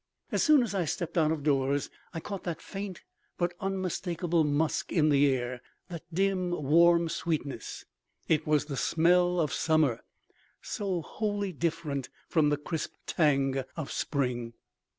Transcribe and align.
As 0.31 0.41
soon 0.41 0.63
as 0.63 0.73
I 0.73 0.85
stepped 0.85 1.15
out 1.15 1.31
of 1.31 1.43
doors 1.43 1.91
I 2.11 2.19
caught 2.19 2.43
that 2.45 2.59
faint 2.59 3.03
but 3.37 3.53
unmistakable 3.59 4.43
musk 4.43 4.91
in 4.91 5.09
the 5.09 5.27
air; 5.27 5.61
that 5.89 6.01
dim, 6.11 6.49
warm 6.49 7.07
sweetness. 7.07 7.85
It 8.27 8.47
was 8.47 8.65
the 8.65 8.77
smell 8.77 9.39
of 9.39 9.53
summer, 9.53 10.01
so 10.59 11.03
wholly 11.03 11.53
different 11.53 12.09
from 12.27 12.49
the 12.49 12.57
crisp 12.57 12.93
tang 13.05 13.63
of 13.77 13.91
spring. 13.91 14.53